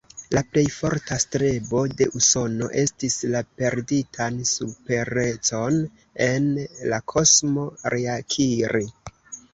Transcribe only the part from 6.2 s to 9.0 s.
en la kosmo reakiri.